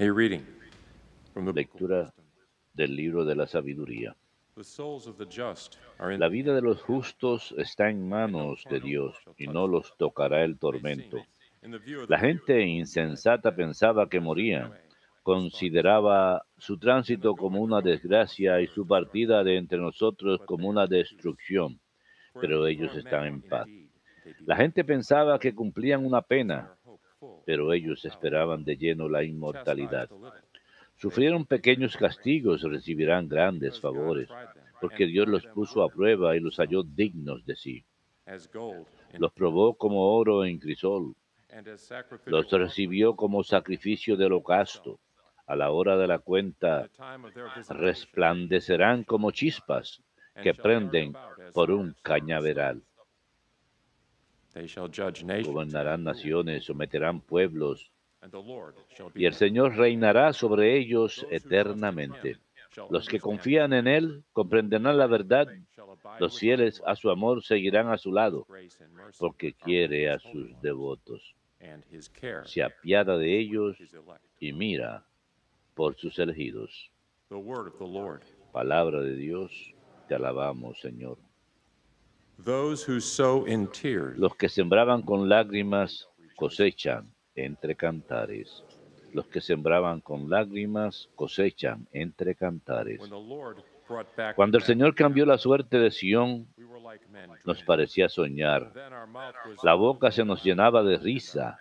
[0.00, 0.46] A reading
[1.34, 2.14] from the book of Lectura
[2.72, 4.14] del libro de la sabiduría.
[5.98, 10.56] La vida de los justos está en manos de Dios y no los tocará el
[10.56, 11.16] tormento.
[12.08, 14.72] La gente insensata pensaba que morían,
[15.24, 21.80] consideraba su tránsito como una desgracia y su partida de entre nosotros como una destrucción,
[22.40, 23.66] pero ellos están en paz.
[24.46, 26.77] La gente pensaba que cumplían una pena,
[27.44, 30.08] pero ellos esperaban de lleno la inmortalidad.
[30.96, 34.28] Sufrieron pequeños castigos, recibirán grandes favores,
[34.80, 37.84] porque Dios los puso a prueba y los halló dignos de sí.
[39.14, 41.14] Los probó como oro en crisol,
[42.26, 45.00] los recibió como sacrificio de holocausto.
[45.46, 46.90] A la hora de la cuenta
[47.70, 50.02] resplandecerán como chispas
[50.42, 51.14] que prenden
[51.54, 52.82] por un cañaveral.
[55.44, 57.90] Gobernarán naciones, someterán pueblos,
[59.14, 62.38] y el Señor reinará sobre ellos eternamente.
[62.90, 65.48] Los que confían en Él comprenderán la verdad.
[66.18, 68.46] Los fieles a su amor seguirán a su lado,
[69.18, 71.34] porque quiere a sus devotos.
[72.44, 73.76] Se apiada de ellos
[74.38, 75.04] y mira
[75.74, 76.90] por sus elegidos.
[77.28, 78.22] The word of the Lord.
[78.52, 79.74] Palabra de Dios,
[80.08, 81.18] te alabamos, Señor.
[84.16, 88.64] Los que sembraban con lágrimas cosechan entre cantares.
[89.12, 93.00] Los que sembraban con lágrimas cosechan entre cantares.
[94.36, 96.46] Cuando el Señor cambió la suerte de Sión,
[97.44, 98.72] nos parecía soñar.
[99.62, 101.58] La boca se nos llenaba de risa,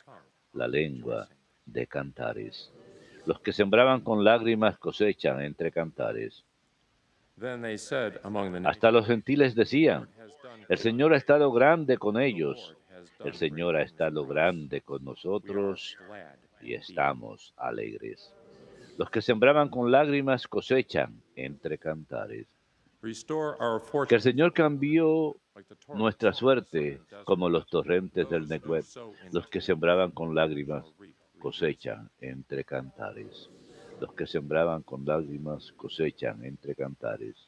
[0.54, 1.28] la lengua
[1.66, 2.72] de cantares.
[3.26, 6.46] Los que sembraban con lágrimas cosechan entre cantares.
[8.66, 10.08] Hasta los gentiles decían,
[10.70, 12.76] el Señor ha estado grande con ellos.
[13.24, 15.98] El Señor ha estado grande con nosotros
[16.62, 18.34] y estamos alegres.
[18.98, 22.48] Los que sembraban con lágrimas cosechan entre cantares.
[24.08, 25.36] Que el Señor cambió
[25.94, 28.84] nuestra suerte como los torrentes del Negev.
[29.32, 30.86] Los que sembraban con lágrimas
[31.40, 33.50] cosechan entre cantares.
[34.00, 37.48] Los que sembraban con lágrimas cosechan entre cantares.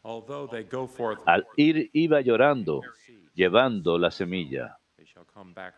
[1.26, 2.82] Al ir iba llorando,
[3.34, 4.78] llevando la semilla.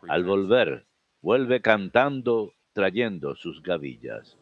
[0.07, 0.85] Al volver,
[1.21, 4.37] vuelve cantando, trayendo sus gavillas.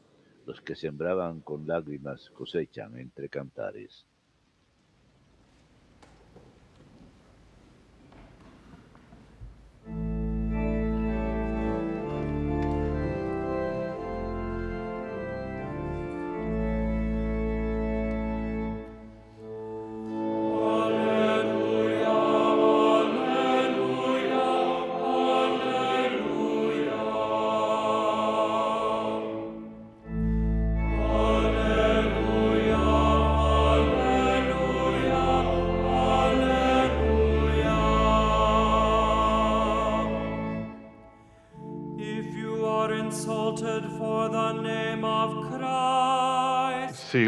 [0.46, 4.06] Los que sembraban con lágrimas cosechan entre cantares.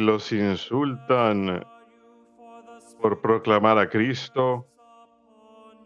[0.05, 1.63] Los insultan
[3.01, 4.67] por proclamar a Cristo,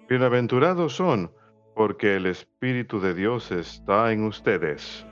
[0.10, 1.32] bienaventurados son,
[1.76, 5.06] porque el Espíritu de Dios está en ustedes.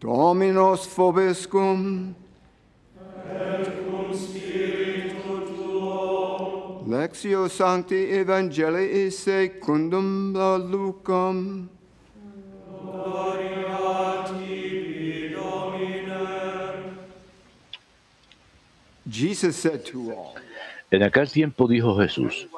[0.00, 2.14] Dominos vobiscum.
[6.88, 11.68] Lectio Sancti Evangelii secundum Lucam.
[19.06, 20.34] Jesus said to all,
[20.90, 22.48] En aquel tiempo dijo Jesús,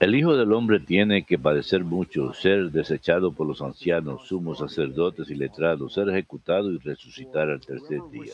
[0.00, 5.30] el Hijo del Hombre tiene que padecer mucho, ser desechado por los ancianos, sumos sacerdotes
[5.30, 8.32] y letrados, ser ejecutado y resucitar al tercer día.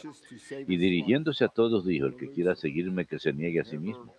[0.66, 4.14] Y dirigiéndose a todos dijo, el que quiera seguirme, que se niegue a sí mismo,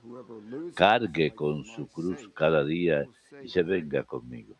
[0.75, 3.05] cargue con su cruz cada día
[3.43, 4.55] y se venga conmigo.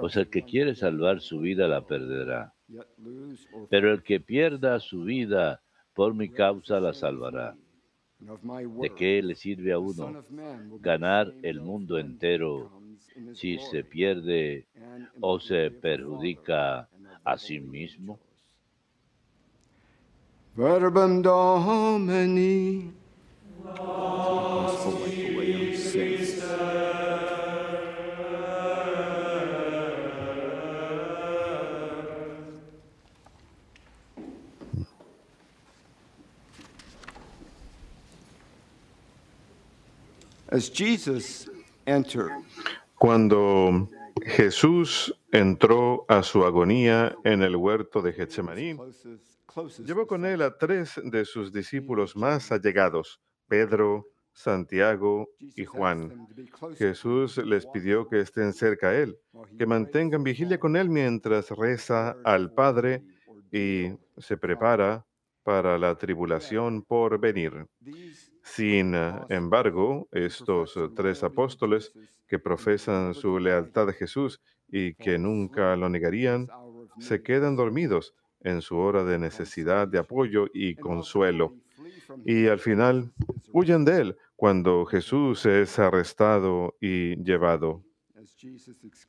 [0.00, 2.54] Pues el que quiere salvar su vida la perderá,
[3.68, 5.60] pero el que pierda su vida
[5.94, 7.54] por mi causa la salvará.
[8.78, 10.18] ¿De qué le sirve a uno
[10.78, 12.72] ganar el mundo entero
[13.32, 14.66] si se pierde
[15.20, 16.88] o se perjudica
[17.24, 18.18] a sí mismo?
[20.56, 22.92] Verbum Domini.
[42.96, 43.88] Cuando
[44.22, 48.76] Jesús entró a su agonía en el huerto de Getsemaní,
[49.84, 56.26] llevó con él a tres de sus discípulos más allegados, Pedro, Santiago y Juan.
[56.76, 59.18] Jesús les pidió que estén cerca a él,
[59.58, 63.02] que mantengan vigilia con él mientras reza al Padre
[63.52, 63.88] y
[64.18, 65.04] se prepara
[65.42, 67.66] para la tribulación por venir.
[68.42, 71.92] Sin eh, embargo, estos eh, tres apóstoles
[72.26, 76.48] que profesan su lealtad a Jesús y que nunca lo negarían,
[76.98, 81.54] se quedan dormidos en su hora de necesidad de apoyo y consuelo.
[82.24, 83.12] Y al final
[83.52, 87.82] huyen de él cuando Jesús es arrestado y llevado.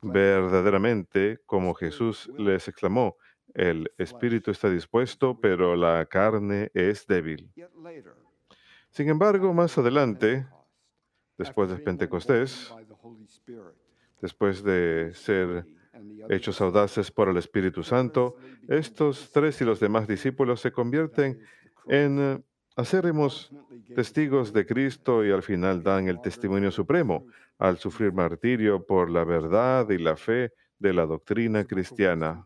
[0.02, 3.16] Verdaderamente, como Jesús les exclamó,
[3.54, 7.50] el espíritu está dispuesto, pero la carne es débil.
[8.92, 10.46] Sin embargo, más adelante,
[11.38, 12.74] después de Pentecostés,
[14.20, 15.64] después de ser
[16.28, 18.36] hechos audaces por el Espíritu Santo,
[18.68, 21.40] estos tres y los demás discípulos se convierten
[21.88, 22.42] en eh,
[22.76, 23.50] acérrimos
[23.96, 27.26] testigos de Cristo y al final dan el testimonio supremo
[27.58, 32.44] al sufrir martirio por la verdad y la fe de la doctrina cristiana.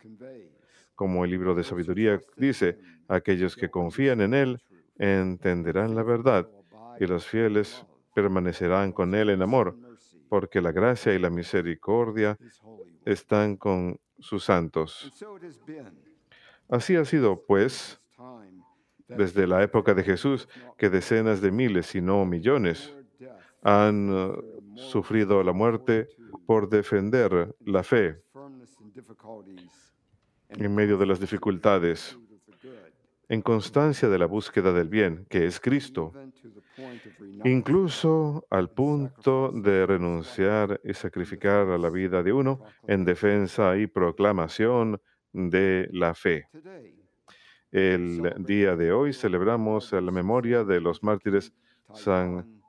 [0.95, 2.79] Como el libro de sabiduría dice,
[3.09, 4.61] aquellos que confían en Él
[4.99, 6.49] entenderán la verdad
[6.99, 7.85] y los fieles
[8.15, 9.77] permanecerán con Él en amor,
[10.29, 12.39] porque la gracia y la misericordia
[13.05, 15.13] están con sus santos.
[16.69, 18.01] Así ha sido, pues,
[19.09, 22.95] desde la época de Jesús, que decenas de miles, si no millones,
[23.63, 26.09] han uh, sufrido la muerte
[26.47, 28.23] por defender la fe
[30.49, 32.19] en medio de las dificultades,
[33.29, 36.13] en constancia de la búsqueda del bien, que es Cristo,
[37.45, 43.87] incluso al punto de renunciar y sacrificar a la vida de uno en defensa y
[43.87, 45.01] proclamación
[45.33, 46.49] de la fe.
[47.73, 51.53] El día de hoy celebramos la memoria de los mártires
[51.95, 52.63] San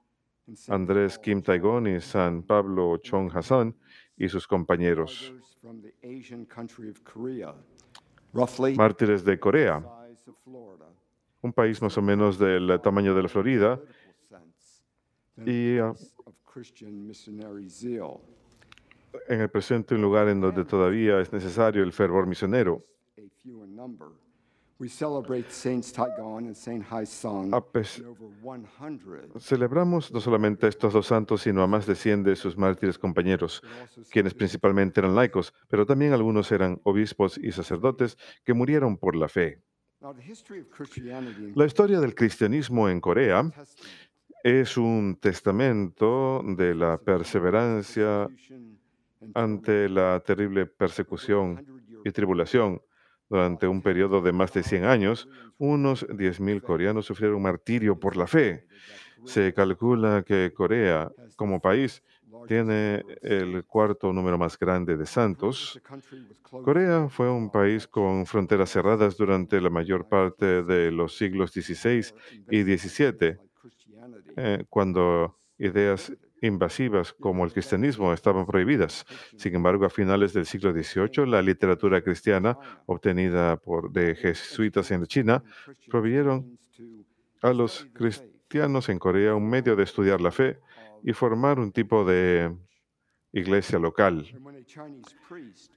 [0.70, 3.76] Andrés Kim Taigón y San Pablo Chong Hassan
[4.18, 5.34] y sus compañeros,
[8.76, 9.84] mártires de Corea,
[11.42, 13.80] un país más o menos del tamaño de la Florida,
[15.46, 15.94] y ah,
[19.28, 22.84] en el presente un lugar en donde todavía es necesario el fervor misionero.
[29.40, 33.00] Celebramos no solamente a estos dos santos, sino a más de 100 de sus mártires
[33.00, 33.64] compañeros,
[34.12, 39.28] quienes principalmente eran laicos, pero también algunos eran obispos y sacerdotes que murieron por la
[39.28, 39.64] fe.
[41.56, 43.50] La historia del cristianismo en Corea
[44.44, 48.28] es un testamento de la perseverancia
[49.34, 51.66] ante la terrible persecución
[52.06, 52.82] y tribulación.
[53.28, 55.28] Durante un periodo de más de 100 años,
[55.58, 58.68] unos 10.000 coreanos sufrieron martirio por la fe.
[59.26, 62.04] Se calcula que Corea, como país,
[62.48, 65.80] tiene el cuarto número más grande de santos.
[66.42, 72.06] Corea fue un país con fronteras cerradas durante la mayor parte de los siglos XVI
[72.50, 73.38] y XVII,
[74.36, 76.12] eh, cuando ideas
[76.42, 79.06] invasivas como el cristianismo estaban prohibidas.
[79.36, 85.06] Sin embargo, a finales del siglo XVIII, la literatura cristiana obtenida por de jesuitas en
[85.08, 85.44] China
[85.90, 86.58] provieron
[87.42, 90.60] a los cristianos en Corea un medio de estudiar la fe
[91.04, 92.56] y formar un tipo de
[93.34, 94.26] iglesia local.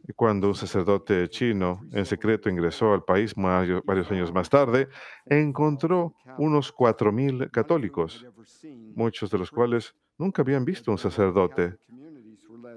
[0.08, 4.88] Y cuando un sacerdote chino en secreto ingresó al país varios años más tarde,
[5.26, 8.24] encontró unos 4.000 católicos,
[8.94, 11.76] muchos de los cuales nunca habían visto un sacerdote.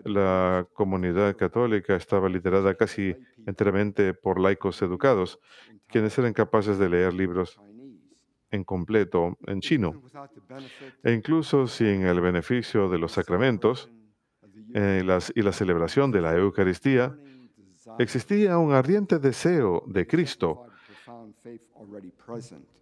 [0.06, 5.40] La comunidad católica estaba liderada casi enteramente por laicos educados,
[5.88, 7.60] quienes eran capaces de leer libros
[8.54, 9.90] en completo en chino.
[11.04, 13.90] E incluso sin el beneficio de los sacramentos
[14.76, 15.02] eh,
[15.36, 17.16] y la celebración de la Eucaristía,
[18.00, 20.66] existía un ardiente deseo de Cristo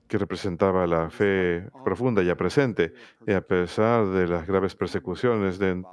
[0.08, 2.94] que representaba la fe profunda ya presente.
[3.26, 5.84] Y a pesar de las graves persecuciones, de-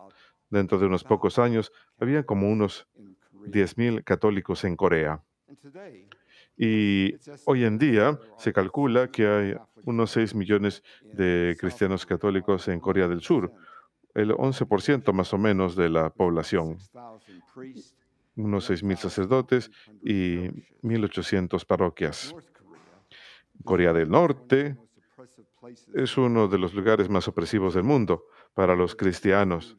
[0.51, 1.71] dentro de unos pocos años,
[2.01, 2.87] había como unos
[3.53, 5.23] 10.000 católicos en Corea.
[6.59, 12.81] Y hoy en día se calcula que hay unos 6 millones de cristianos católicos en
[12.81, 13.53] Corea del Sur,
[14.15, 16.79] el 11% más o menos de la población,
[18.35, 19.71] unos 6.000 sacerdotes
[20.03, 20.49] y
[20.83, 22.35] 1.800 parroquias.
[23.65, 24.77] Corea del Norte
[25.95, 28.25] es uno de los lugares más opresivos del mundo
[28.55, 29.77] para los cristianos,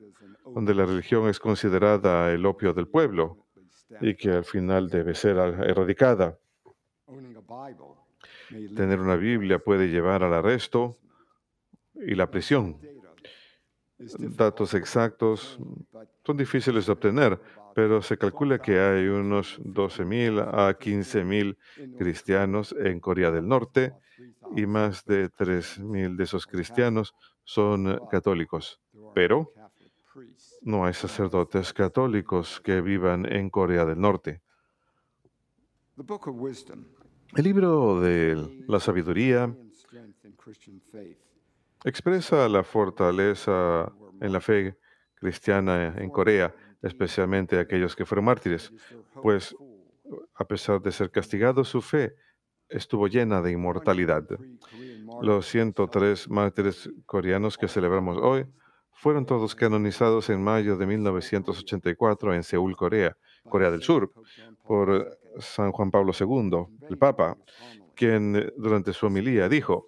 [0.53, 3.45] donde la religión es considerada el opio del pueblo
[4.00, 6.38] y que al final debe ser erradicada.
[8.75, 10.98] Tener una Biblia puede llevar al arresto
[11.96, 12.80] y la prisión.
[13.98, 15.60] Datos exactos
[16.25, 17.39] son difíciles de obtener,
[17.75, 21.58] pero se calcula que hay unos 12.000 a 15.000
[21.98, 23.94] cristianos en Corea del Norte
[24.56, 27.13] y más de 3.000 de esos cristianos
[27.44, 28.80] son católicos.
[29.13, 29.51] Pero
[30.62, 34.42] no hay sacerdotes católicos que vivan en Corea del Norte.
[37.36, 39.55] El libro de la sabiduría
[41.86, 44.77] expresa la fortaleza en la fe
[45.15, 48.74] cristiana en Corea, especialmente aquellos que fueron mártires,
[49.21, 49.55] pues
[50.36, 52.15] a pesar de ser castigados, su fe
[52.67, 54.25] estuvo llena de inmortalidad.
[55.21, 58.45] Los 103 mártires coreanos que celebramos hoy
[59.00, 63.15] fueron todos canonizados en mayo de 1984 en Seúl, Corea,
[63.48, 64.12] Corea del Sur,
[64.68, 67.38] por San Juan Pablo II, el Papa,
[67.96, 69.86] quien durante su homilía dijo,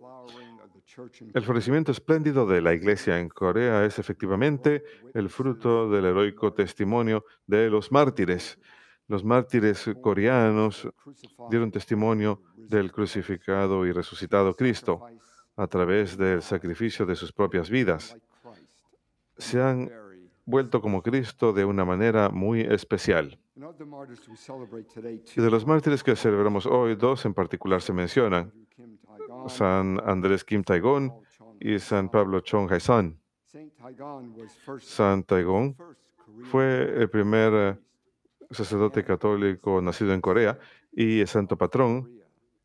[1.33, 7.25] el florecimiento espléndido de la Iglesia en Corea es efectivamente el fruto del heroico testimonio
[7.45, 8.59] de los mártires.
[9.07, 10.87] Los mártires coreanos
[11.49, 15.01] dieron testimonio del crucificado y resucitado Cristo
[15.57, 18.17] a través del sacrificio de sus propias vidas.
[19.41, 19.91] Se han
[20.45, 23.39] vuelto como Cristo de una manera muy especial.
[25.35, 28.53] Y de los mártires que celebramos hoy, dos en particular se mencionan.
[29.47, 31.11] San Andrés Kim Taegong
[31.59, 33.19] y San Pablo Chong Hae-san.
[34.79, 35.75] San Taegong
[36.43, 37.77] fue el primer eh,
[38.51, 40.59] sacerdote católico nacido en Corea
[40.91, 42.11] y el santo patrón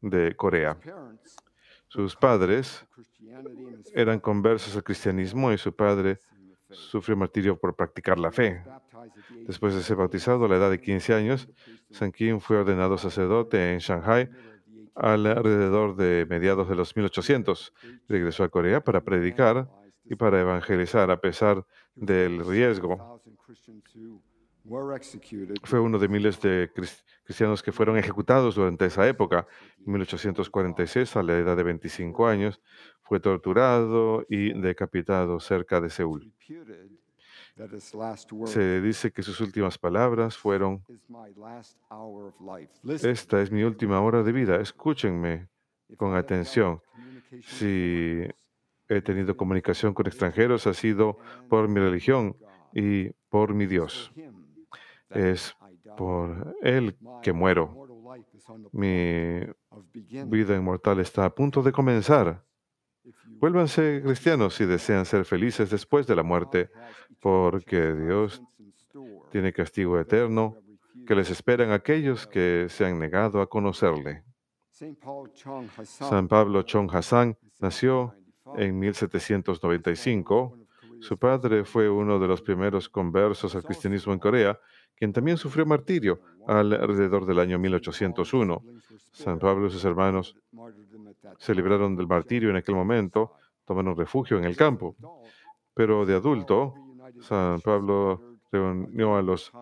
[0.02, 0.78] de Corea.
[1.88, 2.84] Sus padres
[3.94, 6.18] eran conversos al cristianismo y su padre
[6.70, 8.62] sufrió martirio por practicar la fe.
[9.46, 11.48] Después de ser bautizado a la edad de 15 años,
[11.90, 14.28] San Kim fue ordenado sacerdote en Shanghai
[14.94, 17.72] alrededor de mediados de los 1800.
[18.08, 19.68] Regresó a Corea para predicar
[20.04, 23.22] y para evangelizar a pesar del riesgo.
[25.62, 29.46] Fue uno de miles de cristianos que fueron ejecutados durante esa época.
[29.78, 32.60] En 1846, a la edad de 25 años,
[33.02, 36.32] fue torturado y decapitado cerca de Seúl.
[38.46, 40.84] Se dice que sus últimas palabras fueron,
[42.84, 45.48] esta es mi última hora de vida, escúchenme
[45.96, 46.82] con atención.
[47.42, 48.22] Si
[48.88, 51.18] he tenido comunicación con extranjeros ha sido
[51.48, 52.36] por mi religión
[52.74, 54.12] y por mi Dios.
[55.10, 55.56] Es
[55.96, 57.86] por Él que muero.
[58.72, 59.40] Mi
[60.26, 62.44] vida inmortal está a punto de comenzar.
[63.38, 66.70] Vuélvanse cristianos si desean ser felices después de la muerte,
[67.20, 68.42] porque Dios
[69.30, 70.56] tiene castigo eterno
[71.06, 74.24] que les esperan aquellos que se han negado a conocerle.
[74.70, 74.96] San
[76.28, 78.14] Pablo Chong Hassan nació
[78.56, 80.58] en 1795.
[81.00, 84.58] Su padre fue uno de los primeros conversos al cristianismo en Corea,
[84.96, 88.62] quien también sufrió martirio alrededor del año 1801.
[89.12, 90.36] San Pablo y sus hermanos
[91.38, 93.32] se libraron del martirio en aquel momento,
[93.64, 94.96] tomaron refugio en el campo.
[95.74, 96.74] Pero de adulto,
[97.20, 99.52] San Pablo reunió a los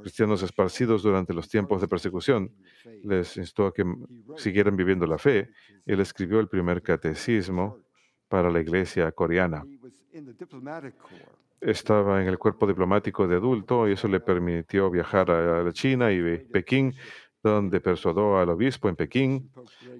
[0.00, 2.52] cristianos esparcidos durante los tiempos de persecución.
[3.04, 3.84] Les instó a que
[4.36, 5.50] siguieran viviendo la fe.
[5.84, 7.78] Él escribió el primer catecismo
[8.28, 9.64] para la iglesia coreana.
[11.60, 16.12] Estaba en el cuerpo diplomático de adulto y eso le permitió viajar a la China
[16.12, 16.94] y Pekín
[17.42, 19.50] donde persuadió al obispo en Pekín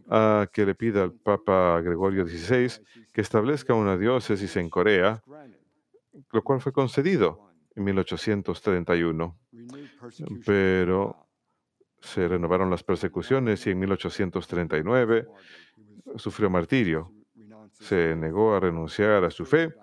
[0.09, 5.23] a que le pida al Papa Gregorio XVI que establezca una diócesis en Corea,
[6.33, 9.39] lo cual fue concedido en 1831.
[10.45, 11.29] Pero
[12.01, 15.27] se renovaron las persecuciones y en 1839
[16.17, 17.13] sufrió martirio.
[17.73, 19.75] Se negó a renunciar a su fe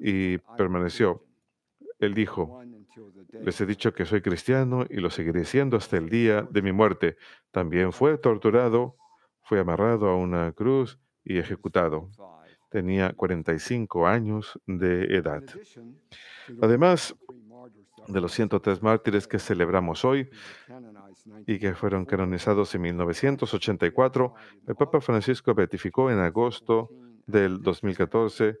[0.00, 1.24] y permaneció.
[1.98, 2.60] Él dijo,
[3.32, 6.72] les he dicho que soy cristiano y lo seguiré siendo hasta el día de mi
[6.72, 7.16] muerte.
[7.50, 8.96] También fue torturado,
[9.42, 12.10] fue amarrado a una cruz y ejecutado.
[12.70, 15.42] Tenía 45 años de edad.
[16.60, 17.16] Además
[18.08, 20.28] de los 103 mártires que celebramos hoy
[21.46, 24.34] y que fueron canonizados en 1984,
[24.66, 26.90] el Papa Francisco beatificó en agosto
[27.26, 28.58] del 2014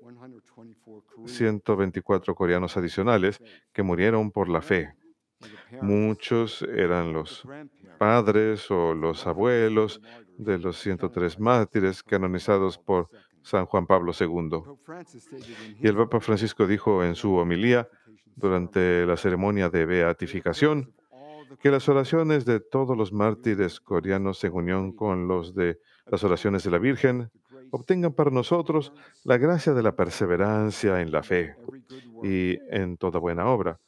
[1.26, 3.40] 124 coreanos adicionales
[3.72, 4.94] que murieron por la fe.
[5.82, 7.46] Muchos eran los
[7.98, 10.00] padres o los abuelos
[10.38, 13.08] de los 103 mártires canonizados por
[13.42, 14.62] San Juan Pablo II.
[15.80, 17.88] Y el Papa Francisco dijo en su homilía
[18.36, 20.94] durante la ceremonia de beatificación
[21.60, 26.64] que las oraciones de todos los mártires coreanos en unión con los de las oraciones
[26.64, 27.30] de la Virgen
[27.74, 28.92] obtengan para nosotros
[29.24, 31.56] la gracia de la perseverancia en la fe
[32.22, 33.80] y en toda buena obra,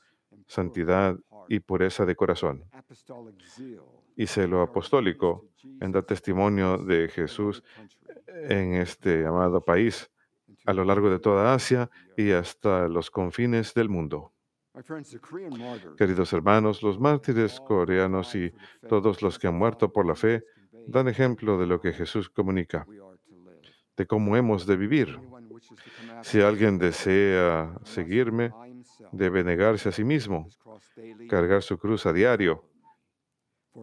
[0.47, 1.17] santidad
[1.49, 2.65] y pureza de corazón,
[4.17, 5.47] y celo apostólico
[5.81, 7.63] en dar testimonio de Jesús
[8.27, 10.11] en este amado país,
[10.65, 14.33] a lo largo de toda Asia y hasta los confines del mundo.
[15.97, 18.53] Queridos hermanos, los mártires coreanos y
[18.89, 20.43] todos los que han muerto por la fe
[20.89, 22.87] dan ejemplo de lo que Jesús comunica,
[23.97, 25.19] de cómo hemos de vivir.
[26.23, 28.53] Si alguien desea seguirme,
[29.13, 30.49] debe negarse a sí mismo,
[31.29, 32.65] cargar su cruz a diario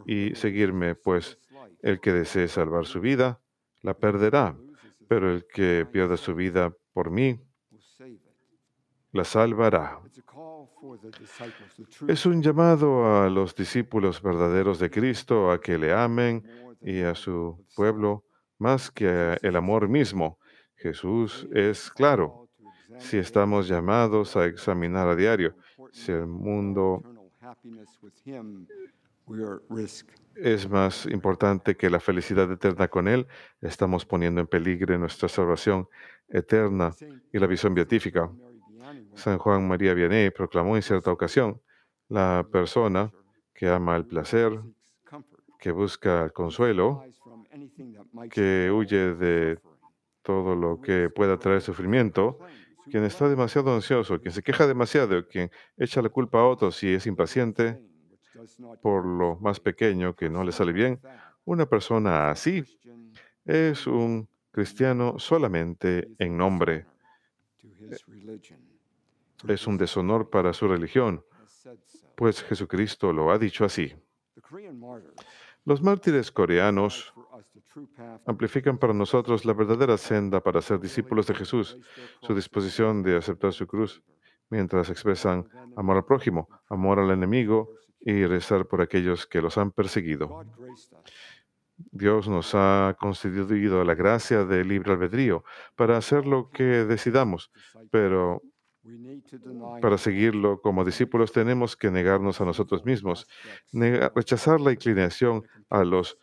[0.06, 1.40] y seguirme, pues
[1.82, 3.40] el que desee salvar su vida,
[3.82, 4.56] la perderá,
[5.08, 7.40] pero el que pierda su vida por mí,
[9.12, 10.00] la salvará.
[12.08, 16.44] Es un llamado a los discípulos verdaderos de Cristo a que le amen
[16.82, 18.26] y a su pueblo
[18.58, 20.40] más que el amor mismo.
[20.76, 22.48] Jesús es claro.
[23.00, 25.56] Si estamos llamados a examinar a diario
[25.92, 27.02] si el mundo
[30.36, 33.28] es más importante que la felicidad eterna con Él,
[33.62, 35.88] estamos poniendo en peligro nuestra salvación
[36.28, 36.92] eterna
[37.32, 38.30] y la visión beatífica.
[39.16, 41.62] San Juan María Vianney proclamó en cierta ocasión,
[42.10, 43.12] la persona
[43.54, 44.60] que ama el placer,
[45.60, 47.04] que busca el consuelo,
[48.30, 49.60] que huye de
[50.22, 52.40] todo lo que pueda traer sufrimiento,
[52.90, 56.94] quien está demasiado ansioso, quien se queja demasiado, quien echa la culpa a otros y
[56.94, 57.80] es impaciente
[58.82, 61.00] por lo más pequeño que no le sale bien,
[61.46, 62.64] una persona así
[63.46, 66.86] es un cristiano solamente en nombre.
[69.48, 71.24] Es un deshonor para su religión,
[72.16, 73.94] pues Jesucristo lo ha dicho así.
[75.66, 77.13] Los mártires coreanos
[78.26, 81.78] amplifican para nosotros la verdadera senda para ser discípulos de Jesús,
[82.22, 84.04] su disposición de aceptar su cruz,
[84.50, 87.70] mientras expresan amor al prójimo, amor al enemigo
[88.00, 90.46] y rezar por aquellos que los han perseguido.
[91.92, 95.44] Dios nos ha concedido la gracia de libre albedrío
[95.76, 97.52] para hacer lo que decidamos,
[97.90, 98.42] pero
[99.82, 103.28] para seguirlo como discípulos tenemos que negarnos a nosotros mismos,
[103.72, 106.18] rechazar la inclinación a los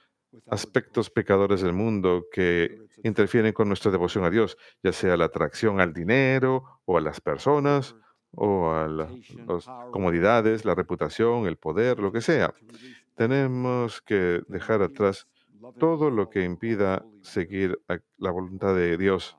[0.48, 5.80] aspectos pecadores del mundo que interfieren con nuestra devoción a Dios, ya sea la atracción
[5.80, 7.96] al dinero o a las personas
[8.32, 9.10] o a las
[9.90, 12.54] comodidades, la reputación, el poder, lo que sea.
[13.16, 15.26] Tenemos que dejar atrás
[15.78, 17.80] todo lo que impida seguir
[18.18, 19.36] la voluntad de Dios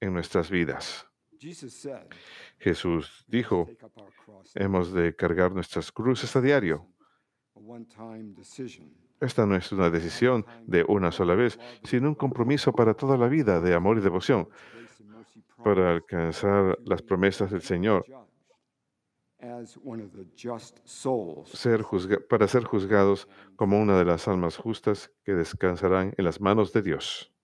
[0.00, 1.06] en nuestras vidas.
[2.58, 3.68] Jesús dijo,
[4.54, 6.88] hemos de cargar nuestras cruces a diario.
[9.20, 13.28] Esta no es una decisión de una sola vez, sino un compromiso para toda la
[13.28, 14.48] vida de amor y devoción,
[15.62, 18.04] para alcanzar las promesas del Señor,
[21.46, 21.84] ser
[22.28, 26.82] para ser juzgados como una de las almas justas que descansarán en las manos de
[26.82, 27.35] Dios.